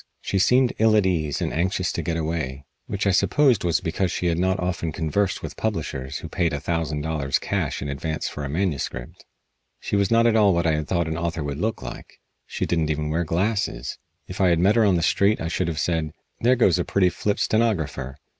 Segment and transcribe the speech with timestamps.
[0.19, 4.11] She seemed ill at ease and anxious to get away, which I supposed was because
[4.11, 8.27] she had not often conversed with publishers who paid a thousand dollars cash in advance
[8.27, 9.23] for a manuscript.
[9.79, 12.19] She was not at all what I had thought an author would look like.
[12.47, 13.99] She didn't even wear glasses.
[14.27, 16.09] If I had met her on the street I should have said:
[16.39, 18.17] "There goes a pretty flip stenographer."